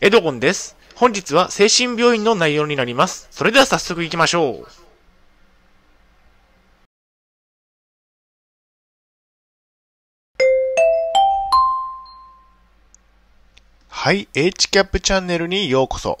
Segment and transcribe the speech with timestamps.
[0.00, 0.76] エドゴンです。
[0.94, 3.26] 本日は精神病院の内容になります。
[3.32, 4.66] それでは早速行きましょう。
[13.88, 16.20] はい、HCAP チャンネルにようこそ。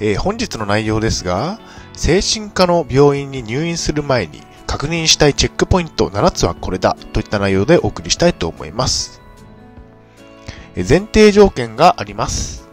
[0.00, 1.60] えー本日の内容ですが、
[1.94, 9.21] 精神科の病院に入院する前に確認したいチェックポイント7つはこれだといった内容でお送りしたいと思います。
[10.76, 12.68] 前提条件があります。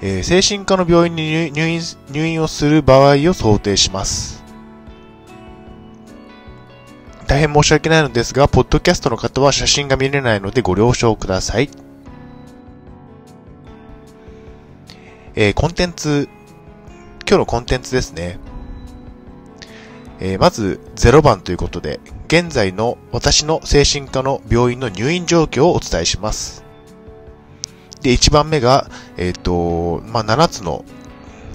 [0.00, 1.80] え精神科の病院に入入院
[2.10, 4.42] 入院をする場合を想定します。
[7.26, 11.70] 大変申し訳ないのですが、ポッドキャストの方は写真が見れないのでご了承ください。
[15.34, 16.28] えーコンテンツ、
[17.26, 18.38] 今日のコンテンツですね。
[20.20, 26.61] えーまず0番ということで、現在の私の精神科の病院の入院状況をお伝えします。
[28.02, 30.84] で、1番目が、えっ、と、まあ、7つの、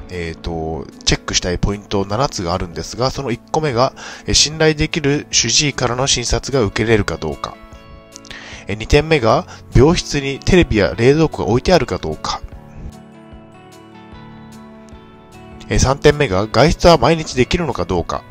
[0.10, 3.94] えっ、と、チェックしたいポイント7つがあるんですが、その1個目が、
[4.26, 7.56] え信頼できる主治医からの診察が受けれるかどうか。
[8.68, 12.42] え2点目が、病室にテレビや冷蔵庫が置いてあるかどうか。
[15.70, 18.24] え3点目が、外出は毎日できるのかどうか。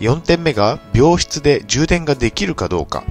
[0.00, 3.04] 4点目が、病室で充電ができるかどうか。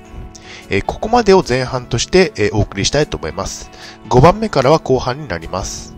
[0.70, 3.72] えーここまでを前半として、えーお送りしたいと思います。
[4.10, 5.96] 5番目からは後半になります。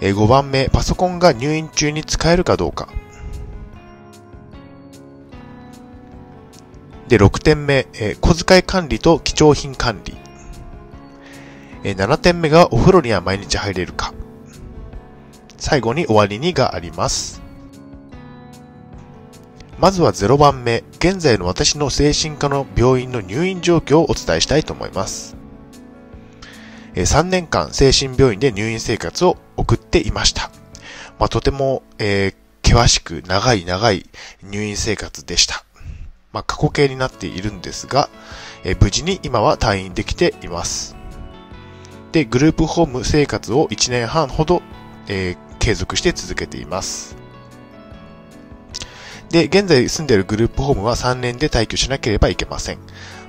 [0.00, 2.88] えー5番目、パソコンが入院中に使えるかどうか。
[7.08, 10.16] で、6点目、えー小遣い管理と貴重品管理。
[11.84, 14.12] えー7点目がお風呂には毎日入れるか。
[15.56, 17.37] 最後に終わりにがあります。
[19.80, 25.36] まずは0番目、現在の私の精神科の病院の入院状況をお伝えしたいと思います。
[26.94, 30.50] 3年間精神病院で入院生活を送っていました。
[31.20, 32.34] まあ、とても、えー
[32.68, 34.04] 険しく長い長い
[34.42, 35.64] 入院生活でした。
[36.32, 38.10] まあ、過去形になっているんですが、
[38.64, 40.96] えー無事に今は退院できています。
[42.10, 44.60] で、グループホーム生活を1年半ほど、
[45.06, 47.16] えー継続して続けています。
[49.30, 52.78] で、現在住んでいるグループホームは3年で退去しなければいけません。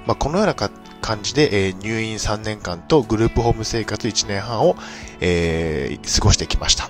[0.05, 0.71] まあ、このようなか
[1.01, 4.75] 感じで、えー入院3年間とグループホーム生活1年半を、
[5.19, 6.89] えー過ごしてきました。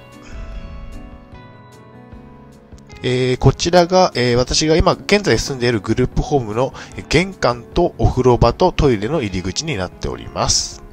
[3.02, 6.74] えーこちらが、えー私が今現在住んでいるグループホームの
[7.10, 10.84] 玄関とお風呂場とトイレの入り口になっております。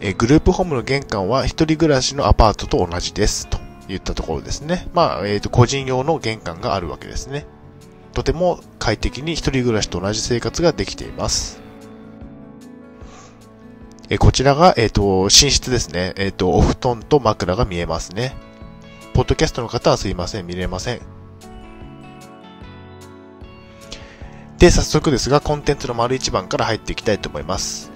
[0.00, 3.48] えーグループホームの玄関は一人暮らしのアパートと同じです。
[3.48, 4.88] といったところですね。
[4.94, 7.46] まあ、えっ、と、個人用の玄関があるわけですね。
[8.12, 11.60] とても快適に一人暮らしと同じ生活ができています。
[14.10, 16.14] えーこちらが、えっ、と、寝室ですね。
[16.16, 18.34] えっ、と、お布団と枕が見えますね。
[19.12, 21.00] ポッドキャストの方はすいません、見れません。
[24.58, 27.87] で、早速ですが、コンテンツの丸1番から入っていきたいと思います。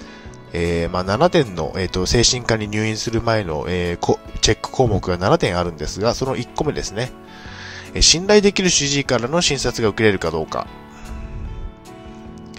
[0.52, 7.10] えー、まあ、7点の、えっ、と、精神科に入院する前の、えーチェック項目が7点あるんですが、その1個目ですね。
[7.94, 10.66] えー信頼できる主治医からの診察が受けれるかどうか。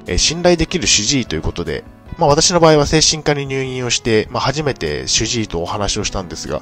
[0.08, 1.84] えー信頼できる主治医ということで、
[2.18, 6.62] まあ私の場合は精神科に入院をして、まあ初めて主治医とお話をしたんですが、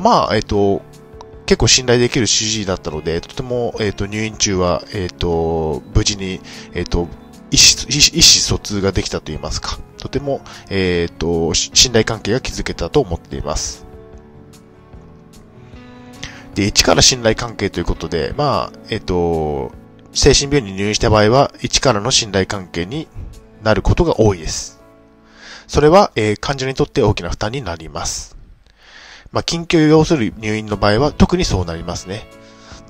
[0.00, 0.82] まあ、えっ、と、
[1.46, 6.40] 結構信頼できる主治医だったので、とても、えっ、と、入院中は、えっ、と、無事に、
[6.74, 7.08] えっ、と、
[7.50, 9.78] 意思疎通ができたと言いますか。
[10.00, 13.86] とても、えっ、と、信頼関係が築けたと思っています。
[16.54, 19.72] で、一から信頼関係ということで、まあ、えっ、と、
[20.12, 23.06] 精神病院に入院した場合は、一からの信頼関係に
[23.62, 24.80] なることが多いです。
[25.68, 28.36] それは、えー患者にとって大きな負担になります。
[29.32, 32.26] まあ、緊急を要する入院の場合は特にそうなりますね。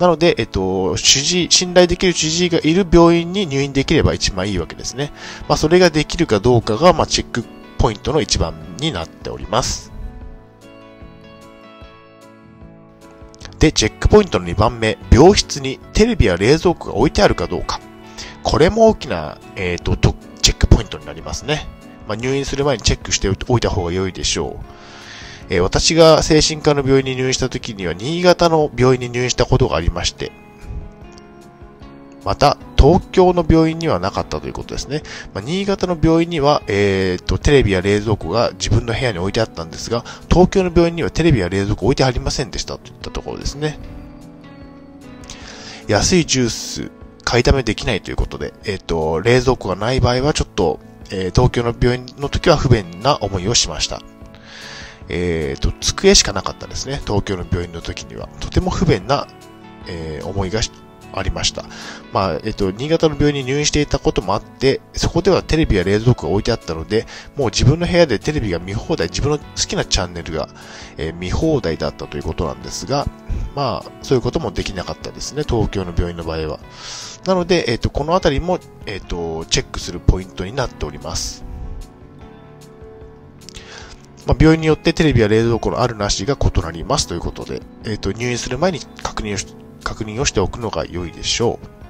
[0.00, 5.12] なので、えっと、主治医、信頼できる主治医がいる病院に入院できれば一番いいわけですね。
[5.46, 7.44] まあ、それができるかどうかが、まあ、チェック
[7.76, 9.92] ポイントの一番になっております。
[13.58, 17.78] で、チェックポイントの2番目、病室にテレビや冷蔵庫が置いてあるかどうか。
[18.42, 21.68] これも大きな、えっ、と、とチェックポイントになりますね。
[22.08, 24.89] まあ、入院する前にチェックしておいた方が良いでしょう。
[25.50, 30.30] え私が精神科の病院に入院した時には、新潟の病院に入院したことがありまして、
[32.24, 35.02] また、東京の病院にはなかったということですね。
[35.34, 43.78] まあ、新潟の病院には、えー、と、テレビや冷蔵庫が自分の部屋に置いてあったんですが、東京の病院にはテレビや冷蔵庫置いてありませんでしたといったところですね。
[45.88, 46.90] 安いジュース、
[47.24, 50.78] 買いだめできないということで、えっ、と、冷蔵庫がない場合はちょっと、
[51.10, 54.00] えー、東京の病院の時は不便な思いをしました。
[55.10, 57.00] えっ、ー、と、机しかなかったですね。
[57.06, 58.28] 東京の病院の時には。
[58.40, 59.26] とても不便な、
[59.86, 60.60] えー、思いが
[61.12, 61.64] ありました。
[62.12, 70.48] まあ、えっと、新潟の病院に入院していたこともあって、そこではテレビや冷蔵庫が置いてあったので、もう自分の部屋でテレビが見放題、自分の好きなチャンネルが、
[70.96, 73.06] えー、見放題だったということなんですが、
[73.54, 76.60] まあ、そういうこともできなかったですね、東京の病院の場合は。
[77.26, 81.49] なので、えっと、このあたりも、えっと、チェックするポイントになっております。
[84.26, 89.46] まあ、病院によってテレビや冷蔵庫のあるなしが異なりますということで、えっ、と、入院する前に確認をし
[89.82, 91.80] 確認をしておくのが良いでしょう。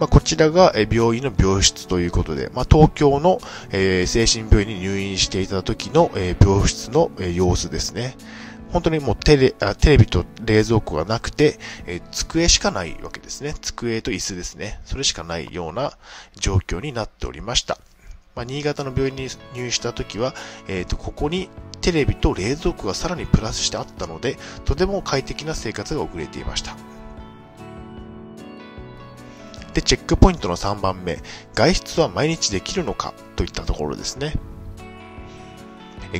[0.00, 3.40] まあ、こちらが病院の病室ということで、まあ、東京の、
[3.70, 8.16] えー、精神病院に入院していた時の、えー、病室の、えー、様子ですね。
[8.72, 13.54] 本当にもうテレあテレビと冷蔵庫がなくて、えー、机しかないわけですね。
[13.60, 14.78] 机と椅子ですね。
[14.84, 15.92] それしかないような
[16.36, 17.78] 状況になっておりました。
[18.38, 20.32] まあ、新潟の病院に入院した時は、
[20.68, 21.50] えっ、ー、と、ここに
[21.80, 26.76] テレビと冷蔵庫がさらにプラスしてあったので、とても快適な生活が送れていました。
[29.74, 31.18] で、チェックポイントの3番目、
[31.52, 34.34] 外出は毎日できるのかといったところですね。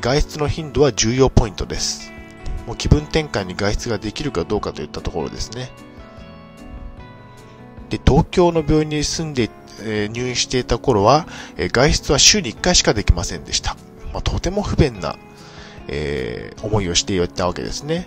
[0.00, 2.10] 外出の頻度は重要ポイントです。
[2.66, 5.70] もう気分転換に外出ができるかどうかといったところですね。
[7.90, 9.50] で、東京の病院に住んで、
[9.82, 11.26] え、入院していた頃は、
[11.56, 13.76] え、外出は週に1回しかできませんでした。
[14.12, 15.16] まあ、とても不便な
[15.88, 18.06] えー、思いをしていたわけですね。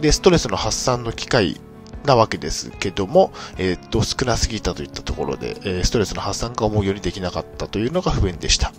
[0.00, 1.60] で、ストレスの発散の機会
[2.04, 8.72] なわけですけども、えー、っと、少なすぎたといったところで、え、ストレスの発散が思うようにできなかったというのが不便でした。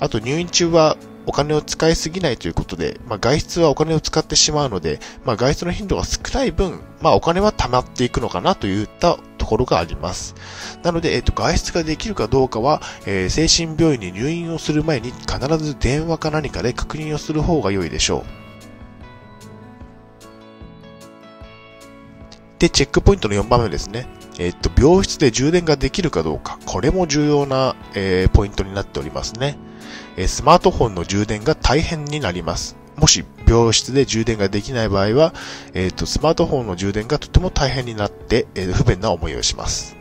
[0.00, 10.34] あと入院中はお金を使いすぎないということで、まあ、外出はお金を使ってしまうので、まあ、外出の頻度が少ない分、まあ、お金は貯まっていくのかなといったころがあります。
[10.82, 18.24] なので、えっ、と、外出ができるかどうかは、えー、精神病院に入院をする前に必ず電話か何かで確認をする方が良いでしょう。
[22.58, 24.06] で、チェックポイントの4番目ですね。
[24.38, 26.58] えっと、病室で充電ができるかどうか。
[26.66, 29.56] これも重要な、えー、ポイントになっておりますね。
[30.16, 32.76] えスマートフォンの充電が大変になります。
[32.98, 35.32] もし病室で充電ができない場合は、
[35.72, 39.96] えっ、ー、と、スマートフォンの充電がとても大変になって、えー、不便な思いをします。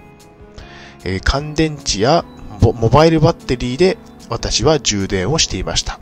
[1.04, 2.26] えー、乾電池や
[2.62, 3.98] モバイルバッテリーで
[4.30, 6.00] 私は充電をしていました。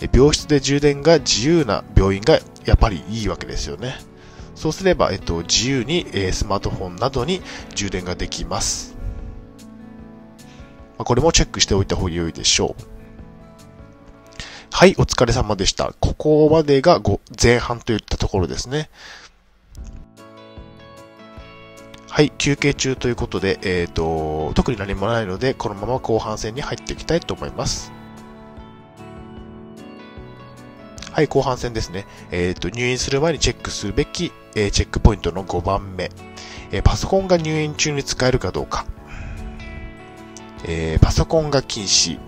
[0.00, 3.96] え病室で充電が自由な病院がやっぱりいいわけですよね。
[4.54, 7.42] そうすれば、えっと、自由に、えスマートフォンなどに
[7.74, 8.96] 充電ができます。
[10.98, 12.95] これもチェックしておいた方が良いでしょう。
[14.78, 15.94] はい、お疲れ様でした。
[16.00, 17.00] ここまでが
[17.42, 18.90] 前半といったところですね。
[22.10, 27.90] はい、休憩中ということで、えっ、ー、と、特に何もないので、このまま後半戦に入っていきたいと思います。
[31.10, 32.06] はい、後半戦ですね。
[32.30, 36.10] えっ、ー、と、入院する前にチェックすべき、えー、チェックポイントの5番目。
[36.70, 38.84] えパソコンが入院中に使えるかどうか。
[40.64, 42.18] えー、パソコンが禁止、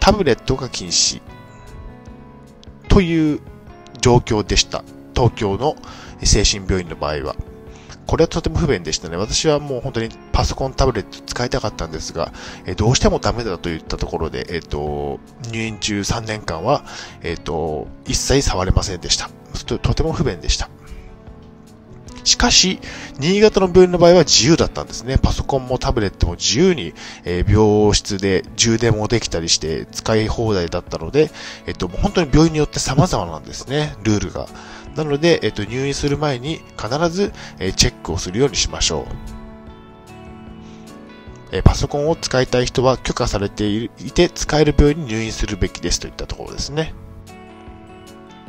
[0.00, 1.22] タブレットが禁止、
[2.96, 3.40] という
[4.00, 4.82] 状況でした。
[5.14, 5.76] 東京の
[6.24, 7.36] 精神病院の場合は。
[8.06, 9.18] これはとても不便でしたね。
[9.18, 12.32] 私はもう本当にパソコン、タブレット使いたかったんですが、
[12.64, 15.20] えどうしてもダメだと言ったところで、えっ、と、
[15.52, 16.86] 入院中3年間は、
[17.22, 19.28] えっ、と、一切触れませんでした。
[19.66, 20.70] とても不便でした。
[22.26, 22.80] しかし、
[23.20, 25.16] 新潟の病院の場合は自由だったんですね。
[25.16, 26.92] パソコンもタブレットも自由に、
[27.24, 31.30] えー、病室で充電もできたりして使い放題だったので、
[31.66, 34.48] えっと、本当に病院によって様々なんですね、ルールが。
[34.96, 39.36] なので、えっと、入院する前に必ず、えー、チェックをするようにしましょう。
[41.52, 46.92] えパソコンを使いたい人は許可されていて使える病院に入院するべきですといったところですね。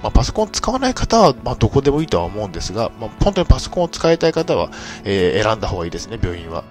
[0.02, 4.70] まあ、パソコン使わない方は、まあ、どこでもいいとは思うんですが、まあ、本当にパソコンを使いたい方は、
[5.04, 6.64] えー、選んだ方がいいですね、病院は。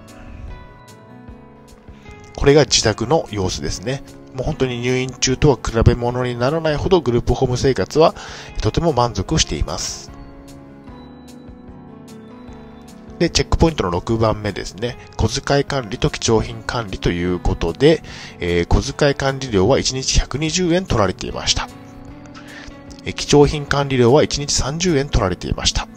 [2.35, 4.03] これが自宅の様子ですね。
[4.33, 8.13] もう本当に入院中とは比べ物にならないほどグループホーム生活は
[8.61, 10.11] とても満足しています。
[13.17, 14.95] で、チェックポイントの6番目ですね。
[15.17, 18.03] 小遣い管理と貴重品管理ということで、
[18.39, 21.67] えー、小遣い管理料は1日120円取られていました。
[23.13, 25.87] 貴重品管理料は1日30円取られていました。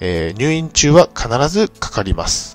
[0.00, 2.54] えー、入院中は必ずかかります。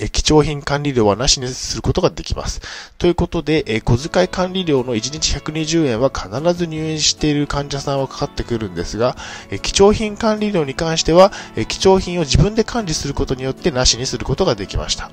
[0.00, 2.60] え貴重品管理料はなしにすることができます。
[2.98, 9.16] ということで、え小遣い管理料の1日120円は必ず入院している患者さんはかかってくるんですが、
[9.50, 15.10] え貴重品管理料に関しては、え貴重品を自分で管理することによってなしにすることができました。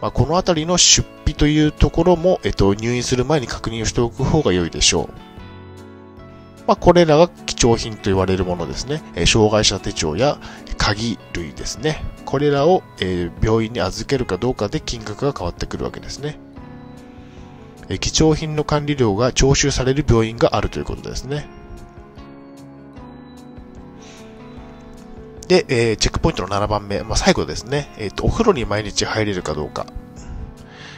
[0.00, 5.08] まあ、このあたりの出費というところも、えっと、入院する前に確認をしておく方が良いでしょう。
[6.66, 9.02] まあ、これらが貴重品と言われるものですね。
[9.16, 10.38] え障害者手帳や
[10.76, 12.04] 鍵類ですね。
[12.26, 16.38] これらを、え病院に預けるかどうかで金額が変わってくるわけですね。
[18.00, 21.48] 貴重品の管理料が徴収される病院があるということですね。
[25.48, 27.90] で、えー、チェックポイントの7番目、まあ、最後ですね。
[27.96, 29.86] えっ、ー、と、お風呂に毎日入れるかどうか。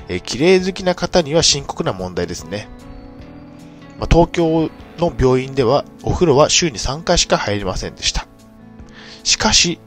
[0.08, 2.68] えー、綺麗好きな方には深刻な問題ですね。
[4.00, 8.26] まあ、東京の病院では、お風呂は週に3回しか入れませんでした。
[9.22, 9.78] しかし、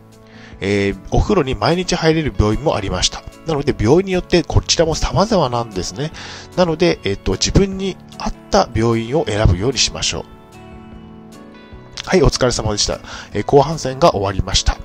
[0.62, 3.22] えー、お風呂に毎日入れる病院もありました。
[3.46, 6.14] なので、病院によってこちらも様々なんですね。
[6.56, 10.33] なので、えっ、と、自分に合った病院を選ぶようにしましょう。
[12.06, 13.00] はい、お疲れ様でした。
[13.34, 14.78] え、後半戦が終わりました。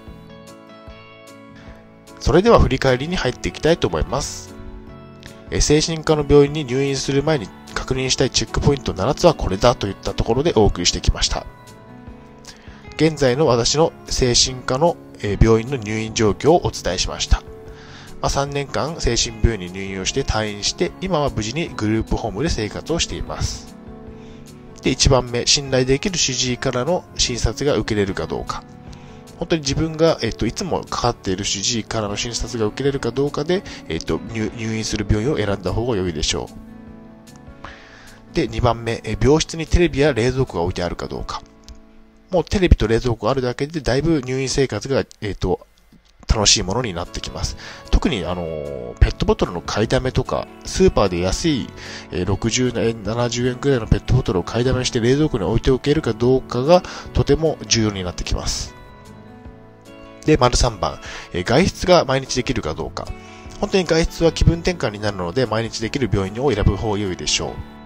[2.21, 4.55] それでは振り返りに入っていきたいと思います。
[5.51, 11.45] え、精神科の病院に入院する前に確認したいチェックポイント7つはこれだといったところでお送りしてきました。
[12.97, 14.97] 現在の私の精神科の
[15.41, 17.43] 病院の入院状況をお伝えしました。
[18.21, 23.68] ま、3年間精神病院に入院をして退院して、今は無事にグループホームで生活をしています。
[24.83, 28.63] で、1番目、信頼できる主治医からの診察が受けれるかどうか。
[29.39, 36.49] 本当に自分が、えっと、いつもかかっている主治医からの診察が受けれるかどうかで、えっと、入院する病院を選んだ方が良いでしょ
[38.33, 38.35] う。
[38.35, 41.43] で、2番目、病室にテレビや冷蔵庫が置いてあるかどうか。
[42.31, 45.67] もうテレビと冷蔵庫があるだけでだいぶ入院生活が、えっ、と、
[46.29, 47.57] 楽しいものになってきます。
[47.91, 51.69] 特に、あの、ペットボトルの買いだめとか、スーパーで安い、
[52.11, 56.83] 60円、70円くらいのペットボトルを買いだめして冷蔵庫に置いておけるかどうかが
[57.15, 58.75] とても重要になってきます。
[60.27, 61.01] で、丸3番、
[61.33, 63.09] 外出が毎日できるかどうか。
[63.61, 67.78] 本当に外出は気分転換になるので、毎日できる病院を選ぶ方が良いでしょう。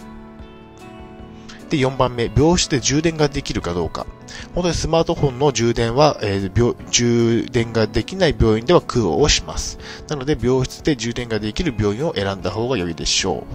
[1.72, 4.06] で、4番目、病室で充電ができるかどうか。
[4.54, 9.78] 本当にスマートフォンの充電は、えー、充電ができない病院では苦労をします。
[10.06, 13.46] なので、病室で充電ができる病院を選んだ方が良いでしょ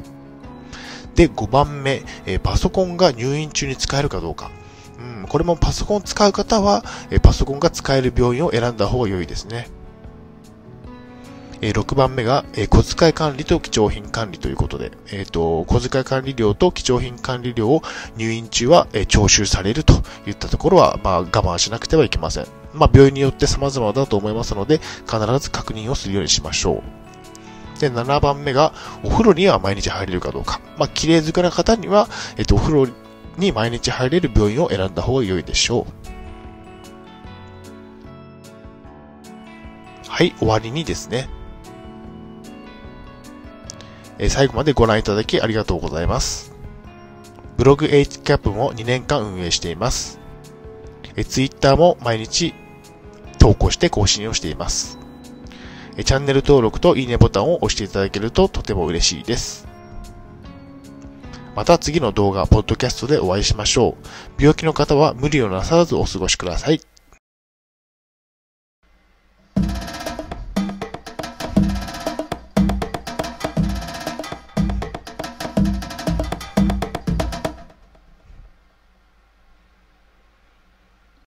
[1.14, 1.16] う。
[1.16, 4.50] で、5番目、えー、パソコンが入院中に使えるかどうか。
[4.98, 9.68] うん、これもパソコンを使う方は、えー、パソコンが使える病院を選んだ方が良いですね。
[11.62, 17.82] え6番目が、え小遣い管理と貴重品管理ということで、えっ、ー、と、小遣い管理料と貴重品管理料を
[18.16, 19.94] 入院中は、え徴収されると
[20.28, 22.48] いったところは、まあ、我慢しなくてはいけません。
[22.74, 26.84] まあ、病院によって様々だと思いますので、必ず確認をするようにしましょ
[27.78, 27.80] う。
[27.80, 28.74] で、7番目が、
[29.04, 30.62] お風呂には毎日入れるかどうか。
[30.78, 32.88] まあ、綺麗好きな方には、えっ、と、お風呂
[33.38, 36.08] に毎日入れる病院を選んだ方が良いでしょう。
[40.08, 41.30] はい、終わりにですね。
[44.20, 46.54] え最後までご覧いただきありがとうございます。
[47.58, 50.20] ブログ HCAP も2年間運営しています。
[51.16, 52.54] え Twitter も毎日
[53.40, 54.98] 投稿して更新をしています。
[56.04, 59.68] チャンネル登録といいねボタンを押していただけるととても嬉しいです。
[61.56, 64.42] また次の動画、ポッドキャストでお会いしましょう。
[64.42, 66.82] 病気の方は無理をなさらずお過ごしください。